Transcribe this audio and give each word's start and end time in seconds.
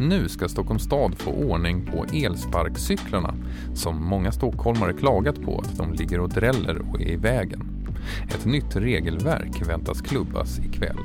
Nu 0.00 0.28
ska 0.28 0.48
Stockholms 0.48 0.82
stad 0.82 1.14
få 1.18 1.30
ordning 1.30 1.86
på 1.86 2.06
elsparkcyklarna 2.12 3.34
som 3.74 4.04
många 4.04 4.32
stockholmare 4.32 4.92
klagat 4.92 5.42
på 5.42 5.58
att 5.58 5.76
de 5.76 5.92
ligger 5.92 6.20
och 6.20 6.28
dräller 6.28 6.82
och 6.90 7.00
är 7.00 7.08
i 7.08 7.16
vägen. 7.16 7.62
Ett 8.34 8.44
nytt 8.44 8.76
regelverk 8.76 9.68
väntas 9.68 10.00
klubbas 10.00 10.58
ikväll. 10.58 10.98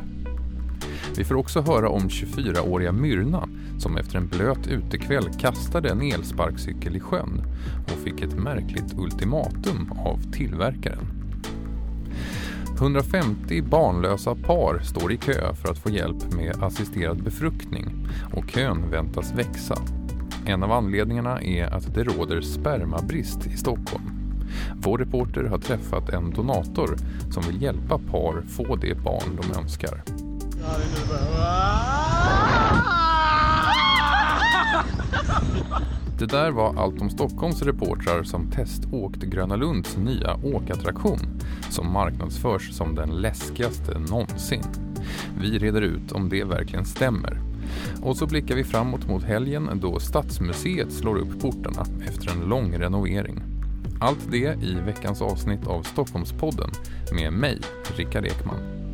Vi 1.18 1.24
får 1.24 1.36
också 1.36 1.62
höra 1.62 1.90
om 1.90 2.08
24-åriga 2.08 2.92
Myrna 2.92 3.50
som 3.78 3.98
efter 3.98 4.18
en 4.18 4.28
blöt 4.28 4.68
utekväll 4.68 5.30
kastade 5.40 5.90
en 5.90 6.02
elsparkcykel 6.02 6.96
i 6.96 7.00
sjön 7.00 7.42
och 7.84 8.04
fick 8.04 8.22
ett 8.22 8.40
märkligt 8.40 8.94
ultimatum 8.98 9.92
av 10.06 10.32
tillverkaren. 10.32 11.15
150 12.76 13.62
barnlösa 13.62 14.36
par 14.36 14.80
står 14.80 15.12
i 15.12 15.18
kö 15.18 15.56
för 15.56 15.72
att 15.72 15.78
få 15.78 15.90
hjälp 15.90 16.34
med 16.34 16.64
assisterad 16.64 17.24
befruktning 17.24 18.08
och 18.34 18.50
kön 18.50 18.92
väntas 18.92 19.34
växa. 19.34 19.76
En 20.46 20.64
av 20.64 20.72
anledningarna 20.72 21.42
är 21.42 21.66
att 21.66 21.94
det 21.94 22.04
råder 22.04 22.42
spermabrist 22.42 23.48
i 23.48 23.58
Stockholm. 23.58 24.12
Vår 24.76 24.98
reporter 24.98 25.44
har 25.44 25.58
träffat 25.58 26.10
en 26.10 26.32
donator 26.32 26.98
som 27.32 27.44
vill 27.44 27.62
hjälpa 27.62 27.98
par 27.98 28.42
få 28.42 28.76
det 28.76 28.96
barn 28.96 29.40
de 29.42 29.60
önskar. 29.60 30.04
Det 36.20 36.26
där 36.26 36.52
var 36.52 36.76
allt 36.78 37.02
om 37.02 37.10
Stockholms 37.10 37.62
reportrar 37.62 38.24
som 38.24 38.52
teståkte 38.52 39.26
Gröna 39.26 39.56
Lunds 39.56 39.98
nya 39.98 40.36
åkattraktion 40.44 41.20
som 41.70 41.94
marknadsförs 41.94 42.72
som 42.72 42.96
den 42.96 43.10
läskigaste 43.10 44.00
någonsin. 44.00 44.64
Vi 45.40 45.58
reder 45.58 45.82
ut 45.82 46.12
om 46.12 46.30
det 46.30 46.44
verkligen 46.44 46.86
stämmer. 46.86 47.42
Och 48.02 48.18
så 48.18 48.28
blickar 48.28 48.56
vi 48.56 48.64
framåt 48.64 49.08
mot 49.08 49.24
helgen 49.24 49.70
då 49.82 50.00
Stadsmuseet 50.00 50.94
slår 50.94 51.18
upp 51.18 51.42
portarna 51.42 51.86
efter 52.08 52.32
en 52.32 52.50
lång 52.50 52.74
renovering. 52.74 53.44
Allt 54.00 54.32
det 54.32 54.64
i 54.64 54.74
veckans 54.86 55.22
avsnitt 55.22 55.68
av 55.68 55.84
Stockholmspodden 55.84 56.70
med 57.12 57.34
mig, 57.34 57.60
Rickard 57.98 58.26
Ekman. 58.26 58.85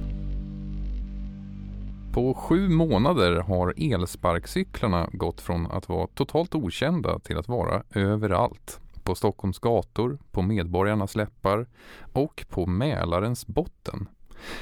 På 2.13 2.33
sju 2.33 2.69
månader 2.69 3.35
har 3.35 3.73
elsparkcyklarna 3.77 5.09
gått 5.13 5.41
från 5.41 5.67
att 5.67 5.89
vara 5.89 6.07
totalt 6.07 6.55
okända 6.55 7.19
till 7.19 7.37
att 7.37 7.47
vara 7.47 7.83
överallt. 7.95 8.79
På 9.03 9.15
Stockholms 9.15 9.59
gator, 9.59 10.17
på 10.31 10.41
medborgarnas 10.41 11.15
läppar 11.15 11.67
och 12.13 12.45
på 12.49 12.65
Mälarens 12.65 13.47
botten. 13.47 14.07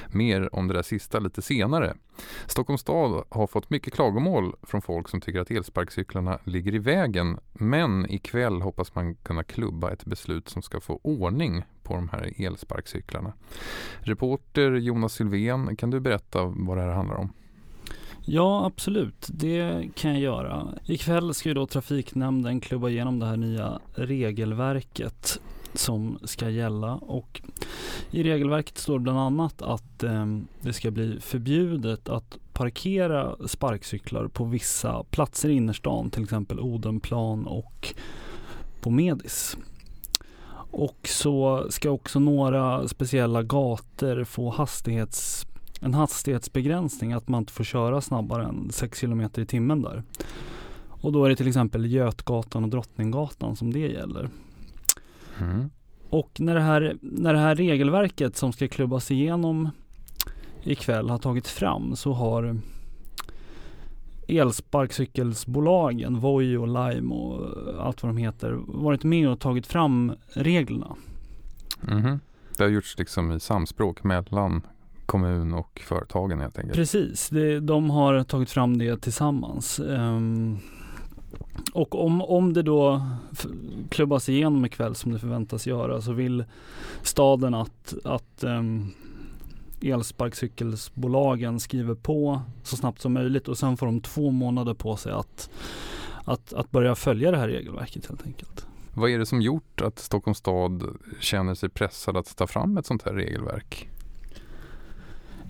Mer 0.08 0.56
om 0.56 0.68
det 0.68 0.74
där 0.74 0.82
sista 0.82 1.20
lite 1.20 1.42
senare. 1.42 1.94
Stockholms 2.46 2.82
stad 2.82 3.24
har 3.30 3.48
fått 3.48 3.70
mycket 3.70 3.94
klagomål 3.94 4.56
från 4.64 4.82
folk 4.82 5.10
som 5.10 5.22
tycker 5.22 5.40
att 5.40 5.52
elsparkcyklarna 5.52 6.40
ligger 6.44 6.76
i 6.76 6.80
vägen. 6.80 7.40
Men 7.54 8.12
ikväll 8.12 8.62
hoppas 8.62 8.96
man 8.96 9.16
kunna 9.16 9.44
klubba 9.44 9.92
ett 9.92 10.06
beslut 10.06 10.50
som 10.50 10.62
ska 10.62 10.80
få 10.80 11.00
ordning 11.04 11.64
på 11.84 11.96
de 11.96 12.10
här 12.10 12.34
elsparkcyklarna. 12.38 13.34
Reporter 14.00 14.72
Jonas 14.72 15.14
Sylvén, 15.14 15.76
kan 15.76 15.90
du 15.90 16.00
berätta 16.00 16.44
vad 16.46 16.78
det 16.78 16.84
här 16.84 16.92
handlar 16.92 17.16
om? 17.16 17.34
Ja, 18.32 18.66
absolut. 18.66 19.28
Det 19.30 19.90
kan 19.96 20.12
jag 20.12 20.20
göra. 20.20 20.68
Ikväll 20.86 21.34
ska 21.34 21.50
ju 21.50 21.56
då 21.56 21.66
Trafiknämnden 21.68 22.60
klubba 22.62 22.90
igenom 22.90 23.20
det 23.20 23.26
här 23.26 23.38
nya 23.38 23.80
regelverket 23.96 25.42
som 25.74 26.20
ska 26.24 26.50
gälla 26.50 26.96
och 26.96 27.42
i 28.12 28.24
regelverket 28.24 28.78
står 28.78 29.00
bland 29.00 29.20
annat 29.20 29.62
att 29.62 30.04
eh, 30.04 30.26
det 30.62 30.74
ska 30.74 30.92
bli 30.92 31.20
förbjudet 31.20 32.10
att 32.10 32.38
parkera 32.54 33.48
sparkcyklar 33.48 34.28
på 34.28 34.46
vissa 34.46 35.04
platser 35.04 35.50
i 35.50 35.54
innerstan, 35.54 36.10
till 36.10 36.24
exempel 36.24 36.60
Odenplan 36.60 37.48
och 37.48 37.94
på 38.82 38.90
Medis. 38.90 39.58
Och 40.72 41.00
så 41.04 41.68
ska 41.70 41.90
också 41.90 42.20
några 42.20 42.88
speciella 42.88 43.44
gator 43.44 44.24
få 44.24 44.50
hastighets 44.50 45.46
en 45.80 45.94
hastighetsbegränsning 45.94 47.14
att 47.14 47.28
man 47.28 47.42
inte 47.42 47.54
får 47.54 47.64
köra 47.64 48.02
snabbare 48.02 48.46
än 48.46 48.70
6 48.72 49.00
km 49.00 49.30
i 49.38 49.46
timmen 49.46 49.82
där. 49.82 50.04
Och 50.88 51.12
då 51.12 51.26
är 51.26 51.30
det 51.30 51.36
till 51.36 51.48
exempel 51.48 51.92
Götgatan 51.92 52.64
och 52.64 52.70
Drottninggatan 52.70 53.56
som 53.56 53.74
det 53.74 53.80
gäller. 53.80 54.30
Mm. 55.40 55.70
Och 56.10 56.40
när 56.40 56.56
det, 56.56 56.62
här, 56.62 56.98
när 57.02 57.34
det 57.34 57.40
här 57.40 57.56
regelverket 57.56 58.38
som 58.38 58.54
ska 58.54 58.68
klubbas 58.68 59.12
igenom 59.12 59.70
ikväll 60.64 61.10
har 61.10 61.18
tagits 61.18 61.52
fram 61.52 61.96
så 61.96 62.14
har 62.14 62.60
elsparkcykelsbolagen, 64.28 66.20
Voi 66.20 66.58
och 66.58 66.68
Lime 66.68 67.14
och 67.14 67.48
allt 67.86 68.04
vad 68.04 68.10
de 68.10 68.18
heter, 68.18 68.52
varit 68.68 69.04
med 69.04 69.30
och 69.30 69.40
tagit 69.40 69.68
fram 69.68 70.12
reglerna. 70.34 70.96
Mm. 71.88 72.20
Det 72.58 72.64
har 72.64 72.70
gjorts 72.70 72.98
liksom 72.98 73.32
i 73.32 73.40
samspråk 73.40 74.04
mellan 74.04 74.62
kommun 75.10 75.54
och 75.54 75.82
företagen 75.86 76.40
helt 76.40 76.58
enkelt. 76.58 76.76
Precis, 76.76 77.30
det, 77.30 77.60
de 77.60 77.90
har 77.90 78.24
tagit 78.24 78.50
fram 78.50 78.78
det 78.78 78.98
tillsammans. 79.02 79.80
Um, 79.80 80.60
och 81.74 82.06
om, 82.06 82.22
om 82.22 82.54
det 82.54 82.62
då 82.62 83.08
klubbas 83.90 84.30
igenom 84.30 84.66
ikväll 84.66 84.96
som 84.96 85.12
det 85.12 85.20
förväntas 85.20 85.68
göra 85.68 86.02
så 86.02 86.14
vill 86.14 86.44
staden 87.02 87.54
att, 87.54 87.94
att 88.04 88.44
um, 88.44 88.92
elsparkcykelsbolagen 89.82 91.60
skriver 91.60 91.96
på 91.96 92.42
så 92.64 92.76
snabbt 92.76 93.02
som 93.02 93.14
möjligt 93.14 93.48
och 93.48 93.58
sen 93.58 93.78
får 93.78 93.86
de 93.86 94.02
två 94.02 94.32
månader 94.32 94.74
på 94.74 94.96
sig 94.96 95.12
att, 95.12 95.50
att, 96.26 96.54
att 96.54 96.72
börja 96.72 96.96
följa 96.96 97.32
det 97.32 97.38
här 97.38 97.48
regelverket 97.48 98.06
helt 98.06 98.26
enkelt. 98.26 98.66
Vad 98.94 99.10
är 99.10 99.20
det 99.20 99.26
som 99.26 99.42
gjort 99.42 99.82
att 99.82 100.00
Stockholms 100.00 100.38
stad 100.38 100.84
känner 101.20 101.56
sig 101.56 101.70
pressad 101.70 102.18
att 102.18 102.38
ta 102.38 102.48
fram 102.48 102.78
ett 102.78 102.86
sånt 102.86 103.04
här 103.04 103.14
regelverk? 103.14 103.90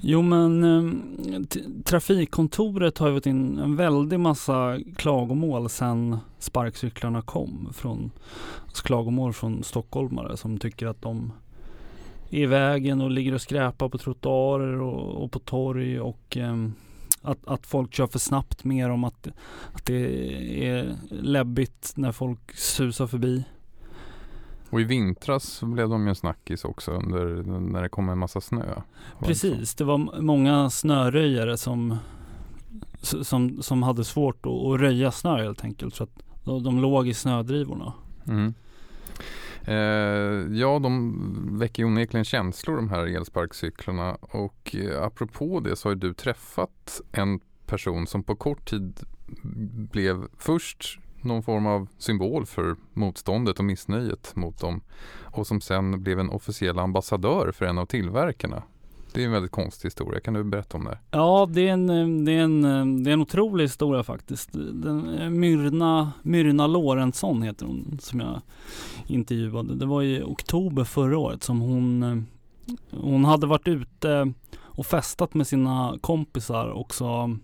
Jo 0.01 0.21
men 0.21 0.63
ehm, 0.63 1.45
trafikkontoret 1.83 2.97
har 2.97 3.07
ju 3.07 3.15
fått 3.15 3.25
in 3.25 3.57
en 3.57 3.75
väldig 3.75 4.19
massa 4.19 4.79
klagomål 4.95 5.69
sen 5.69 6.17
sparkcyklarna 6.39 7.21
kom. 7.21 7.69
Från, 7.73 8.11
alltså 8.65 8.83
klagomål 8.83 9.33
från 9.33 9.63
stockholmare 9.63 10.38
som 10.38 10.57
tycker 10.57 10.88
att 10.88 11.01
de 11.01 11.33
är 12.29 12.39
i 12.39 12.45
vägen 12.45 13.01
och 13.01 13.11
ligger 13.11 13.33
och 13.33 13.41
skräpar 13.41 13.89
på 13.89 13.97
trottoarer 13.97 14.81
och, 14.81 15.23
och 15.23 15.31
på 15.31 15.39
torg 15.39 15.99
och 15.99 16.38
eh, 16.38 16.55
att, 17.21 17.47
att 17.47 17.67
folk 17.67 17.93
kör 17.93 18.07
för 18.07 18.19
snabbt 18.19 18.63
mer 18.63 18.89
om 18.89 19.03
att, 19.03 19.27
att 19.73 19.85
det 19.85 20.67
är 20.67 20.95
läbbigt 21.09 21.93
när 21.95 22.11
folk 22.11 22.55
susar 22.55 23.07
förbi. 23.07 23.43
Och 24.69 24.81
i 24.81 24.84
vintras 24.84 25.62
blev 25.63 25.90
de 25.90 26.03
ju 26.03 26.09
en 26.09 26.16
snackis 26.16 26.66
också 26.66 26.91
under, 26.91 27.25
när 27.59 27.81
det 27.81 27.90
kom 27.90 28.09
en 28.09 28.18
massa 28.18 28.41
snö. 28.41 28.81
Precis, 29.19 29.75
det 29.75 29.84
var 29.84 30.22
många 30.22 30.69
snöröjare 30.69 31.57
som, 31.57 31.97
som, 33.02 33.62
som 33.62 33.84
hade 33.84 34.03
svårt 34.03 34.46
att, 34.46 34.52
att 34.52 34.80
röja 34.80 35.12
snö 35.12 35.44
helt 35.44 35.63
enkelt. 35.63 35.96
Så 35.96 36.03
att 36.03 36.24
de, 36.44 36.81
låg 36.81 37.07
i 37.07 37.13
snödrivorna. 37.13 37.94
Mm. 38.28 38.53
Eh, 39.66 40.57
ja, 40.59 40.80
de 40.80 41.59
väcker 41.59 41.86
onekligen 41.86 42.25
känslor 42.25 42.75
de 42.75 42.90
här 42.90 43.06
elsparkcyklarna. 43.06 44.16
Och 44.16 44.75
eh, 44.75 45.03
apropå 45.03 45.59
det 45.59 45.75
så 45.75 45.90
har 45.90 45.96
du 45.96 46.13
träffat 46.13 47.01
en 47.12 47.40
person 47.66 48.07
som 48.07 48.24
på 48.24 48.36
kort 48.36 48.69
tid 48.69 49.00
blev 49.91 50.28
först 50.38 51.00
någon 51.22 51.44
form 51.44 51.66
av 51.66 51.88
symbol 51.97 52.46
för 52.46 52.75
motståndet 52.94 53.59
och 53.59 53.66
missnöjet 53.66 54.35
mot 54.35 54.59
dem 54.59 54.81
och 55.24 55.47
som 55.47 55.62
sen 55.62 56.03
blev 56.03 56.19
en 56.19 56.30
officiell 56.30 56.80
ambassadör 56.80 57.52
för 57.52 57.66
en 57.66 57.78
av 57.78 57.85
tillverkarna. 57.85 58.63
Det 59.13 59.22
är 59.22 59.25
en 59.25 59.31
väldigt 59.31 59.52
konstig 59.52 59.88
historia. 59.88 60.19
Kan 60.19 60.34
du 60.34 60.44
berätta 60.44 60.78
om 60.78 60.84
det? 60.85 60.97
Ja, 61.12 61.50
det 61.52 61.68
är 61.68 61.74
en, 61.74 62.25
det 62.25 62.31
är 62.31 62.41
en, 62.41 63.03
det 63.03 63.12
är 63.12 63.13
en 63.13 63.22
otrolig 63.22 63.63
historia 63.63 64.03
faktiskt. 64.03 64.50
Den, 64.54 65.39
Myrna, 65.39 66.12
Myrna 66.21 66.68
Lorentzon 66.68 67.42
heter 67.42 67.65
hon 67.65 68.00
som 68.01 68.19
jag 68.19 68.42
intervjuade. 69.07 69.75
Det 69.75 69.86
var 69.86 70.04
i 70.04 70.24
oktober 70.24 70.83
förra 70.83 71.18
året 71.18 71.44
som 71.44 71.62
hon 71.62 72.25
hon 72.92 73.25
hade 73.25 73.48
varit 73.48 73.68
ute 73.68 74.33
och 74.60 74.86
festat 74.86 75.33
med 75.33 75.48
sina 75.48 75.98
kompisar 76.01 76.68
och 76.68 76.94
så 76.94 77.38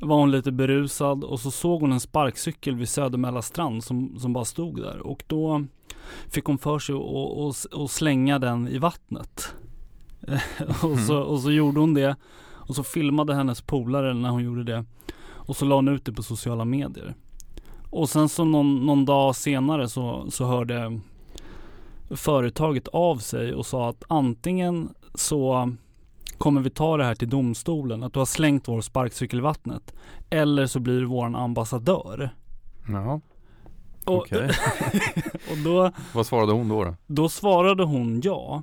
var 0.00 0.16
hon 0.16 0.30
lite 0.30 0.52
berusad 0.52 1.24
och 1.24 1.40
så 1.40 1.50
såg 1.50 1.80
hon 1.80 1.92
en 1.92 2.00
sparkcykel 2.00 2.76
vid 2.76 2.88
Södermälla 2.88 3.42
strand 3.42 3.84
som, 3.84 4.18
som 4.18 4.32
bara 4.32 4.44
stod 4.44 4.82
där 4.82 4.98
och 4.98 5.24
då 5.26 5.64
fick 6.28 6.44
hon 6.44 6.58
för 6.58 6.78
sig 6.78 6.94
att 7.84 7.90
slänga 7.90 8.38
den 8.38 8.68
i 8.68 8.78
vattnet. 8.78 9.54
och, 10.82 10.98
så, 10.98 11.16
mm. 11.16 11.28
och 11.28 11.40
så 11.40 11.50
gjorde 11.50 11.80
hon 11.80 11.94
det 11.94 12.16
och 12.42 12.74
så 12.74 12.82
filmade 12.82 13.34
hennes 13.34 13.60
polare 13.60 14.14
när 14.14 14.30
hon 14.30 14.44
gjorde 14.44 14.64
det 14.64 14.84
och 15.28 15.56
så 15.56 15.64
la 15.64 15.74
hon 15.74 15.88
ut 15.88 16.04
det 16.04 16.12
på 16.12 16.22
sociala 16.22 16.64
medier. 16.64 17.14
Och 17.90 18.08
sen 18.08 18.28
så 18.28 18.44
någon, 18.44 18.86
någon 18.86 19.04
dag 19.04 19.36
senare 19.36 19.88
så, 19.88 20.30
så 20.30 20.44
hörde 20.44 21.00
företaget 22.10 22.88
av 22.88 23.16
sig 23.16 23.54
och 23.54 23.66
sa 23.66 23.88
att 23.88 24.04
antingen 24.08 24.94
så 25.14 25.72
kommer 26.40 26.60
vi 26.60 26.70
ta 26.70 26.96
det 26.96 27.04
här 27.04 27.14
till 27.14 27.28
domstolen, 27.28 28.02
att 28.02 28.12
du 28.12 28.18
har 28.18 28.26
slängt 28.26 28.68
vår 28.68 28.80
sparkcykel 28.80 29.38
i 29.38 29.42
vattnet. 29.42 29.94
Eller 30.30 30.66
så 30.66 30.80
blir 30.80 31.00
du 31.00 31.06
vår 31.06 31.24
ambassadör. 31.36 32.30
Jaha, 32.88 33.20
Och, 34.04 34.16
okej. 34.18 34.50
och 35.50 35.58
då, 35.64 35.92
Vad 36.14 36.26
svarade 36.26 36.52
hon 36.52 36.68
då? 36.68 36.84
då? 36.84 36.94
då 37.06 37.28
svarade 37.28 37.84
hon 37.84 38.20
ja. 38.24 38.62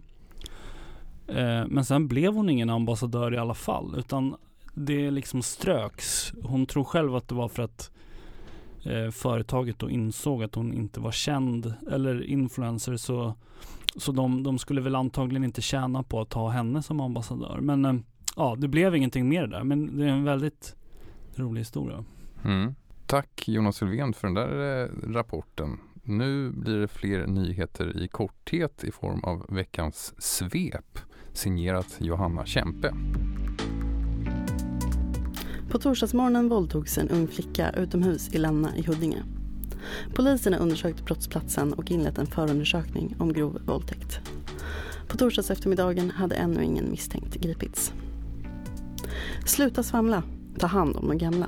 Eh, 1.27 1.63
men 1.67 1.85
sen 1.85 2.07
blev 2.07 2.33
hon 2.33 2.49
ingen 2.49 2.69
ambassadör 2.69 3.33
i 3.33 3.37
alla 3.37 3.53
fall, 3.53 3.95
utan 3.97 4.35
det 4.73 5.11
liksom 5.11 5.41
ströks. 5.41 6.33
Hon 6.43 6.65
tror 6.65 6.83
själv 6.83 7.15
att 7.15 7.27
det 7.27 7.35
var 7.35 7.47
för 7.47 7.63
att 7.63 7.91
eh, 8.85 9.11
företaget 9.11 9.79
då 9.79 9.89
insåg 9.89 10.43
att 10.43 10.55
hon 10.55 10.73
inte 10.73 10.99
var 10.99 11.11
känd 11.11 11.73
eller 11.91 12.23
influencer 12.23 12.97
så, 12.97 13.35
så 13.95 14.11
de, 14.11 14.43
de 14.43 14.59
skulle 14.59 14.81
väl 14.81 14.95
antagligen 14.95 15.43
inte 15.43 15.61
tjäna 15.61 16.03
på 16.03 16.21
att 16.21 16.33
ha 16.33 16.49
henne 16.49 16.83
som 16.83 16.99
ambassadör. 16.99 17.59
Men 17.61 17.85
eh, 17.85 17.95
ja, 18.35 18.55
det 18.57 18.67
blev 18.67 18.95
ingenting 18.95 19.29
mer 19.29 19.47
där. 19.47 19.63
Men 19.63 19.97
det 19.97 20.03
är 20.03 20.09
en 20.09 20.23
väldigt 20.23 20.75
rolig 21.35 21.61
historia. 21.61 22.03
Mm. 22.45 22.75
Tack 23.05 23.47
Jonas 23.47 23.75
Sylvén 23.75 24.13
för 24.13 24.27
den 24.27 24.33
där 24.33 24.83
eh, 24.83 24.89
rapporten. 25.13 25.77
Nu 26.03 26.51
blir 26.51 26.79
det 26.79 26.87
fler 26.87 27.27
nyheter 27.27 28.03
i 28.03 28.07
korthet 28.07 28.83
i 28.83 28.91
form 28.91 29.23
av 29.23 29.45
veckans 29.49 30.13
svep 30.17 30.99
signerat 31.33 31.97
Johanna 31.99 32.45
Kempe. 32.45 32.93
På 35.69 35.79
torsdagsmorgonen 35.79 36.49
våldtogs 36.49 36.97
en 36.97 37.09
ung 37.09 37.27
flicka 37.27 37.71
utomhus 37.71 38.33
i 38.33 38.37
Lanna 38.37 38.77
i 38.77 38.83
Huddinge. 38.83 39.36
Polisen 40.13 40.53
har 40.53 40.59
undersökt 40.59 41.05
brottsplatsen 41.05 41.73
och 41.73 41.91
inlett 41.91 42.17
en 42.17 42.27
förundersökning 42.27 43.15
om 43.19 43.33
grov 43.33 43.61
våldtäkt. 43.65 44.19
På 45.07 45.17
torsdags 45.17 45.51
eftermiddagen 45.51 46.11
hade 46.11 46.35
ännu 46.35 46.63
ingen 46.63 46.91
misstänkt 46.91 47.35
gripits. 47.35 47.93
Sluta 49.45 49.83
svamla, 49.83 50.23
ta 50.59 50.67
hand 50.67 50.95
om 50.95 51.07
de 51.07 51.17
gamla. 51.17 51.47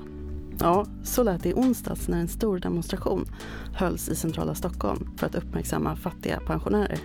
Ja, 0.59 0.85
så 1.03 1.23
lät 1.23 1.43
det 1.43 1.49
i 1.49 1.53
onsdags 1.53 2.07
när 2.07 2.19
en 2.19 2.27
stor 2.27 2.59
demonstration 2.59 3.25
hölls 3.73 4.09
i 4.09 4.15
centrala 4.15 4.55
Stockholm 4.55 5.09
för 5.17 5.27
att 5.27 5.35
uppmärksamma 5.35 5.95
fattiga 5.95 6.39
pensionärer. 6.39 6.99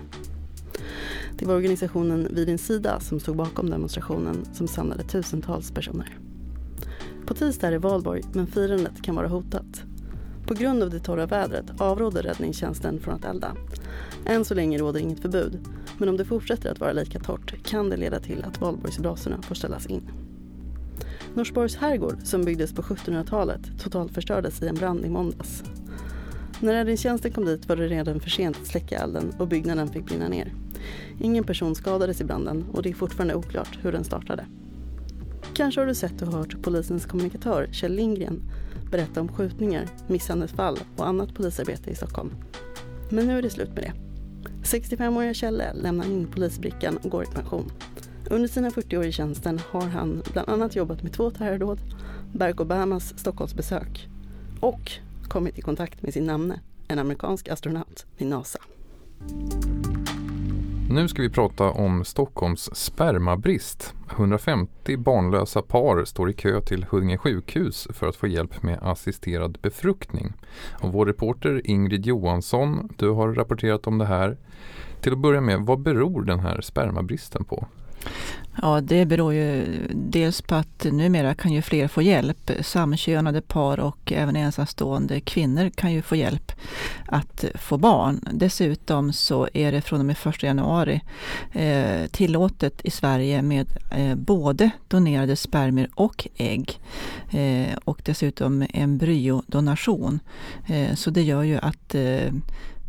Det 1.39 1.47
var 1.47 1.55
organisationen 1.55 2.29
Vid 2.31 2.47
din 2.47 2.59
sida 2.59 3.01
som 3.01 3.21
stod 3.21 3.37
bakom 3.37 3.71
demonstrationen 3.71 4.45
som 4.53 4.69
samlade 4.69 5.03
tusentals 5.03 5.71
personer. 5.71 6.19
På 7.27 7.35
tisdag 7.35 7.67
är 7.67 7.71
det 7.71 7.79
valborg, 7.79 8.23
men 8.33 8.47
firandet 8.47 9.03
kan 9.03 9.15
vara 9.15 9.29
hotat. 9.29 9.85
På 10.47 10.55
grund 10.55 10.83
av 10.83 10.91
det 10.91 11.01
torra 11.01 11.27
vädret 11.27 11.81
avråder 11.81 12.23
räddningstjänsten 12.23 13.01
från 13.01 13.15
att 13.15 13.25
elda. 13.25 13.57
Än 14.27 14.45
så 14.45 14.55
länge 14.55 14.79
råder 14.79 15.01
inget 15.01 15.21
förbud, 15.21 15.59
men 15.99 16.09
om 16.09 16.17
det 16.17 16.25
fortsätter 16.25 16.71
att 16.71 16.81
vara 16.81 16.93
lika 16.93 17.21
torrt 17.21 17.55
kan 17.63 17.91
det 17.91 17.97
leda 17.97 18.21
till 18.21 18.45
att 18.45 18.61
valborgsbrasorna 18.61 19.43
får 19.43 19.55
ställas 19.55 19.87
in. 19.87 20.11
Norsborgs 21.35 21.77
herrgård, 21.77 22.17
som 22.25 22.45
byggdes 22.45 22.73
på 22.73 22.83
1700-talet, 22.83 23.61
totalförstördes 23.83 24.63
i 24.63 24.69
en 24.69 24.75
brand 24.75 25.05
i 25.05 25.09
måndags. 25.09 25.63
När 26.61 26.73
räddningstjänsten 26.73 27.33
kom 27.33 27.45
dit 27.45 27.69
var 27.69 27.77
det 27.77 27.89
redan 27.89 28.21
för 28.21 28.31
sent 28.31 28.57
att 28.57 28.67
släcka 28.67 28.99
elden 28.99 29.33
och 29.39 29.49
byggnaden 29.49 29.89
fick 29.89 30.05
brinna 30.05 30.29
ner. 30.29 30.55
Ingen 31.21 31.45
person 31.45 31.75
skadades 31.75 32.21
i 32.21 32.25
branden 32.25 32.65
och 32.73 32.83
det 32.83 32.91
är 32.91 32.95
fortfarande 32.95 33.35
oklart 33.35 33.79
hur 33.83 33.93
den 33.93 34.05
startade. 34.05 34.47
Kanske 35.55 35.81
har 35.81 35.87
du 35.87 35.95
sett 35.95 36.23
och 36.23 36.33
hört 36.33 36.63
polisens 36.63 37.07
kommunikatör 37.07 37.69
Kjell 37.73 37.95
Lindgren 37.95 38.43
berätta 38.95 39.21
om 39.21 39.29
skjutningar, 39.29 39.89
misshandelsfall 40.07 40.79
och 40.97 41.07
annat 41.07 41.35
polisarbete 41.35 41.91
i 41.91 41.95
Stockholm. 41.95 42.31
Men 43.11 43.27
nu 43.27 43.39
är 43.39 43.43
det 43.43 43.51
slut 43.51 43.75
med 43.75 43.83
det. 43.83 43.93
65-åriga 44.63 45.35
Kjelle 45.35 45.73
lämnar 45.75 46.05
in 46.05 46.27
polisbrickan 46.27 46.97
och 46.97 47.11
går 47.11 47.23
i 47.23 47.27
pension. 47.27 47.73
Under 48.31 48.49
sina 48.49 48.71
40 48.71 48.97
år 48.97 49.05
i 49.05 49.13
tjänsten 49.13 49.61
har 49.71 49.87
han 49.87 50.23
bland 50.33 50.49
annat 50.49 50.77
jobbat 50.77 51.03
med 51.03 51.13
två 51.13 51.31
terrordåd, 51.31 51.81
Barack 52.33 52.61
Obamas 52.61 53.19
Stockholmsbesök 53.19 54.09
och 54.61 54.93
kommit 55.29 55.59
i 55.59 55.63
kontakt 55.63 56.03
med 56.03 56.13
sin 56.13 56.27
namne, 56.27 56.61
en 56.89 56.99
amerikansk 56.99 57.49
astronaut 57.49 58.07
vid 58.17 58.29
NASA. 58.29 58.59
Nu 60.91 61.09
ska 61.09 61.23
vi 61.23 61.31
prata 61.31 61.71
om 61.71 62.05
Stockholms 62.05 62.75
spermabrist. 62.75 63.95
150 64.11 64.97
barnlösa 64.97 65.63
par 65.63 66.05
står 66.05 66.31
i 66.31 66.33
kö 66.33 66.61
till 66.61 66.87
Huddinge 66.91 67.19
sjukhus 67.19 67.89
för 67.91 68.09
att 68.09 68.17
få 68.17 68.27
hjälp 68.27 68.63
med 68.63 68.79
assisterad 68.83 69.59
befruktning. 69.63 70.33
Och 70.73 70.93
vår 70.93 71.07
reporter 71.07 71.61
Ingrid 71.65 72.07
Johansson, 72.07 72.89
du 72.99 73.11
har 73.11 73.35
rapporterat 73.35 73.87
om 73.87 73.99
det 73.99 74.07
här. 74.07 74.37
Till 75.01 75.13
att 75.13 75.19
börja 75.19 75.41
med, 75.41 75.61
vad 75.61 75.81
beror 75.81 76.23
den 76.25 76.41
här 76.41 76.61
spermabristen 76.61 77.45
på? 77.45 77.67
Ja, 78.63 78.81
det 78.81 79.07
beror 79.07 79.35
ju 79.35 79.67
dels 79.91 80.43
på 80.43 80.55
att 80.55 80.87
numera 80.93 81.35
kan 81.35 81.53
ju 81.53 81.63
fler 81.63 81.89
få 81.89 82.03
hjälp. 82.03 82.51
Samkönade 82.61 83.41
par 83.41 83.81
och 83.81 84.13
även 84.13 84.37
ensamstående 84.37 85.21
kvinnor 85.21 85.71
kan 85.71 85.93
ju 85.93 86.03
få 86.03 86.17
hjälp 86.17 86.53
att 87.07 87.45
få 87.55 87.79
barn. 87.79 88.21
Dessutom 88.33 89.13
så 89.13 89.49
är 89.55 89.73
det 89.73 89.81
från 89.81 90.01
och 90.01 90.07
med 90.07 90.17
1 90.27 90.43
januari 90.43 91.01
eh, 91.53 92.07
tillåtet 92.11 92.81
i 92.85 92.91
Sverige 92.91 93.43
med 93.43 93.67
eh, 93.91 94.15
både 94.15 94.71
donerade 94.89 95.37
spermier 95.37 95.91
och 95.95 96.29
ägg. 96.37 96.81
Eh, 97.31 97.77
och 97.85 98.01
dessutom 98.05 98.67
embryodonation. 98.75 100.21
Eh, 100.67 100.95
så 100.95 101.11
det 101.11 101.23
gör 101.23 101.43
ju 101.43 101.59
att 101.59 101.95
eh, 101.95 102.33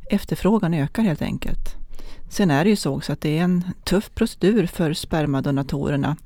efterfrågan 0.09 0.73
ökar 0.73 1.03
helt 1.03 1.21
enkelt. 1.21 1.84
Sen 2.29 2.51
är 2.51 2.63
det 2.63 2.69
ju 2.69 2.75
så 2.75 2.95
också 2.95 3.13
att 3.13 3.21
det 3.21 3.37
är 3.37 3.43
en 3.43 3.63
tuff 3.83 4.09
procedur 4.15 4.65
för 4.65 4.93
spermadonatorerna. 4.93 6.17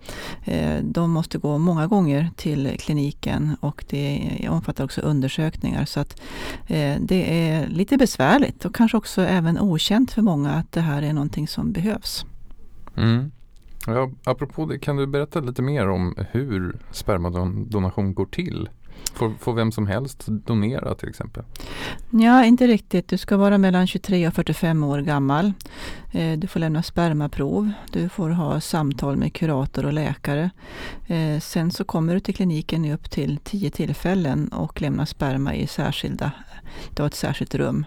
Eh, 0.46 0.84
de 0.84 1.12
måste 1.12 1.38
gå 1.38 1.58
många 1.58 1.88
gånger 1.88 2.30
till 2.36 2.76
kliniken 2.80 3.56
och 3.60 3.86
det 3.90 4.48
omfattar 4.50 4.84
också 4.84 5.02
undersökningar. 5.02 5.86
Så 5.86 6.00
att 6.00 6.22
eh, 6.68 6.96
det 7.00 7.50
är 7.50 7.68
lite 7.68 7.98
besvärligt 7.98 8.66
och 8.66 8.76
kanske 8.76 8.98
också 8.98 9.22
även 9.22 9.60
okänt 9.60 10.12
för 10.12 10.22
många 10.22 10.52
att 10.52 10.72
det 10.72 10.82
här 10.82 11.02
är 11.02 11.14
någonting 11.14 11.48
som 11.48 11.72
behövs. 11.72 12.26
Mm. 12.98 13.32
Ja, 13.88 14.12
apropå 14.24 14.66
det, 14.66 14.80
kan 14.80 14.96
du 14.96 15.08
berätta 15.08 15.40
lite 15.40 15.62
mer 15.62 15.90
om 15.90 16.16
hur 16.32 16.80
spermadonation 16.92 18.14
går 18.14 18.26
till? 18.26 18.70
Får, 19.14 19.34
får 19.40 19.54
vem 19.54 19.72
som 19.72 19.88
helst 19.88 20.26
donera 20.28 20.96
till 20.96 21.10
exempel? 21.10 21.44
Ja, 22.10 22.46
inte 22.46 22.68
riktigt. 22.68 23.08
Du 23.08 23.18
ska 23.18 23.38
vara 23.38 23.58
mellan 23.58 23.88
23 23.88 24.28
och 24.28 24.34
45 24.34 24.84
år 24.84 25.00
gammal. 25.00 25.54
Eh, 26.12 26.40
du 26.40 26.48
får 26.48 26.60
lämna 26.60 26.84
spermaprov. 26.84 27.72
Du 27.92 28.10
får 28.10 28.30
ha 28.30 28.62
samtal 28.62 29.18
med 29.18 29.34
kurator 29.34 29.86
och 29.86 29.94
läkare. 29.94 30.50
Eh, 31.08 31.40
sen 31.40 31.72
så 31.72 31.84
kommer 31.84 32.14
du 32.14 32.20
till 32.20 32.36
kliniken 32.36 32.86
i 32.86 32.94
upp 32.94 33.10
till 33.12 33.40
10 33.44 33.70
tillfällen 33.70 34.48
och 34.48 34.82
lämnar 34.82 35.06
sperma 35.06 35.56
i 35.56 35.68
särskilda, 35.68 36.32
du 36.96 37.02
har 37.02 37.08
ett 37.08 37.16
särskilt 37.16 37.56
rum. 37.56 37.86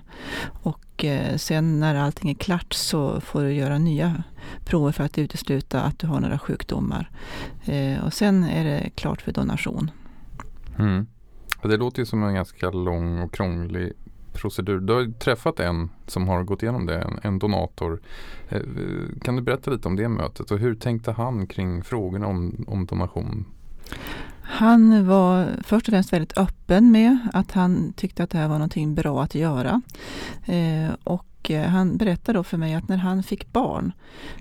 Och 0.62 1.04
eh, 1.04 1.36
sen 1.36 1.80
när 1.80 1.94
allting 1.94 2.30
är 2.30 2.34
klart 2.34 2.72
så 2.72 3.20
får 3.20 3.42
du 3.42 3.52
göra 3.52 3.78
nya 3.78 4.22
prover 4.64 4.92
för 4.92 5.04
att 5.04 5.18
utesluta 5.18 5.80
att 5.80 5.98
du 5.98 6.06
har 6.06 6.20
några 6.20 6.38
sjukdomar. 6.38 7.10
Och 8.04 8.12
sen 8.12 8.44
är 8.44 8.64
det 8.64 8.90
klart 8.94 9.22
för 9.22 9.32
donation. 9.32 9.90
Mm. 10.78 11.06
Det 11.62 11.76
låter 11.76 11.98
ju 11.98 12.06
som 12.06 12.22
en 12.22 12.34
ganska 12.34 12.70
lång 12.70 13.18
och 13.18 13.34
krånglig 13.34 13.92
procedur. 14.32 14.80
Du 14.80 14.92
har 14.92 15.00
ju 15.00 15.12
träffat 15.12 15.60
en 15.60 15.90
som 16.06 16.28
har 16.28 16.42
gått 16.42 16.62
igenom 16.62 16.86
det, 16.86 16.98
en, 16.98 17.18
en 17.22 17.38
donator. 17.38 18.00
Eh, 18.48 18.60
Kan 19.22 19.36
du 19.36 19.42
berätta 19.42 19.70
lite 19.70 19.88
om 19.88 19.96
det 19.96 20.08
mötet 20.08 20.50
och 20.50 20.58
hur 20.58 20.74
tänkte 20.74 21.12
han 21.12 21.46
kring 21.46 21.84
frågorna 21.84 22.26
om, 22.26 22.64
om 22.66 22.86
donation? 22.86 23.44
Han 24.42 25.06
var 25.06 25.46
först 25.64 25.88
och 25.88 25.92
främst 25.92 26.12
väldigt 26.12 26.38
öppen 26.38 26.92
med 26.92 27.18
att 27.32 27.52
han 27.52 27.92
tyckte 27.92 28.22
att 28.22 28.30
det 28.30 28.38
här 28.38 28.48
var 28.48 28.54
någonting 28.54 28.94
bra 28.94 29.22
att 29.22 29.34
göra. 29.34 29.82
Eh, 30.46 30.94
och 31.04 31.26
och 31.42 31.50
eh, 31.50 31.68
han 31.68 31.96
berättade 31.96 32.38
då 32.38 32.44
för 32.44 32.56
mig 32.56 32.74
att 32.74 32.88
när 32.88 32.96
han 32.96 33.22
fick 33.22 33.52
barn 33.52 33.92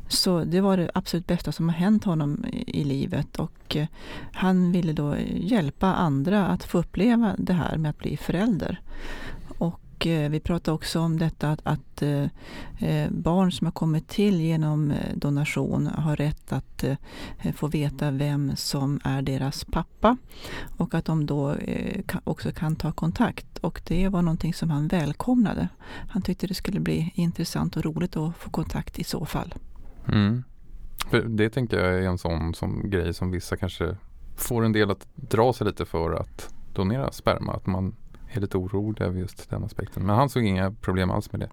så 0.08 0.43
det 0.43 0.62
var 0.62 0.77
det 0.77 0.91
absolut 0.93 1.27
bästa 1.27 1.51
som 1.51 1.70
har 1.70 1.75
hänt 1.75 2.03
honom 2.03 2.46
i, 2.51 2.84
livet 2.84 3.39
och 3.39 3.75
eh, 3.75 3.88
han 4.31 4.72
ville 4.72 4.93
då 4.93 5.15
hjälpa 5.36 5.88
andra 5.93 6.48
att 6.48 6.63
få 6.63 6.77
uppleva 6.77 7.36
det 7.38 7.53
här 7.53 7.77
med 7.77 7.89
att 7.89 7.98
bli 7.98 8.17
förälder. 8.17 8.81
Och 10.01 10.08
eh, 10.08 10.29
vi 10.29 10.39
pratade 10.39 10.75
också 10.75 11.00
om 11.00 11.20
detta 11.20 11.50
att, 11.50 11.62
att 11.63 12.01
eh, 12.01 12.24
eh, 12.79 13.12
barn 13.12 13.51
som 13.51 13.67
har 13.67 13.72
kommit 13.72 14.08
till 14.08 14.41
genom 14.41 14.93
donation 15.13 15.88
har 15.88 16.15
rätt 16.15 16.53
att 16.53 16.84
få 17.55 17.67
veta 17.67 18.12
vem 18.12 18.55
som 18.55 19.00
är 19.03 19.22
deras 19.22 19.65
pappa 19.65 20.17
och 20.77 20.93
att 20.93 21.05
de 21.05 21.25
då 21.25 21.55
också 22.24 22.51
kan 22.51 22.75
ta 22.75 22.91
kontakt. 22.91 23.58
Och 23.58 23.81
det 23.88 24.08
var 24.08 24.22
någonting 24.22 24.53
som 24.53 24.70
han 24.70 24.88
välkomnade. 24.88 25.67
Han 26.10 26.22
tyckte 26.22 26.48
det 26.48 26.53
skulle 26.53 26.79
bli 26.79 27.12
intressant 27.15 27.77
och 27.77 27.86
roligt 27.86 28.17
att 28.17 28.36
få 28.36 28.50
kontakt 28.50 29.00
i 29.00 29.03
så 29.03 29.25
fall. 29.25 29.53
Mm. 30.08 30.43
För 31.10 31.22
det 31.22 31.50
tänker 31.50 31.79
jag 31.79 32.03
är 32.03 32.08
en 32.08 32.17
sån 32.17 32.53
som 32.53 32.89
grej 32.89 33.13
som 33.13 33.31
vissa 33.31 33.58
kanske 33.58 33.98
får 34.36 34.65
en 34.65 34.72
del 34.72 34.91
att 34.91 35.08
dra 35.15 35.53
sig 35.53 35.67
lite 35.67 35.86
för 35.86 36.13
att 36.13 36.53
donera 36.74 37.12
sperma. 37.12 37.53
Att 37.53 37.65
man 37.65 37.96
är 38.31 38.41
lite 38.41 38.57
orolig 38.57 39.01
över 39.01 39.19
just 39.19 39.50
den 39.50 39.63
aspekten. 39.63 40.05
Men 40.05 40.15
han 40.15 40.29
såg 40.29 40.43
inga 40.43 40.71
problem 40.71 41.11
alls 41.11 41.31
med 41.31 41.39
det. 41.39 41.50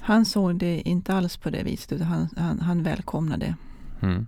Han 0.00 0.24
såg 0.24 0.58
det 0.58 0.88
inte 0.88 1.14
alls 1.14 1.36
på 1.36 1.50
det 1.50 1.62
viset 1.62 1.92
utan 1.92 2.06
han, 2.06 2.28
han, 2.36 2.60
han 2.60 2.82
välkomnade 2.82 3.46
det. 3.46 4.06
Mm. 4.06 4.26